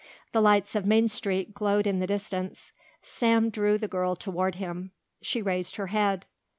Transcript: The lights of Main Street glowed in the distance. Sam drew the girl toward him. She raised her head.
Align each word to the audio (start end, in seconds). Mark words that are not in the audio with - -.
The 0.31 0.41
lights 0.41 0.73
of 0.73 0.83
Main 0.83 1.07
Street 1.07 1.53
glowed 1.53 1.85
in 1.85 1.99
the 1.99 2.07
distance. 2.07 2.71
Sam 3.03 3.51
drew 3.51 3.77
the 3.77 3.87
girl 3.87 4.15
toward 4.15 4.55
him. 4.55 4.89
She 5.21 5.43
raised 5.43 5.75
her 5.75 5.87
head. 5.93 6.25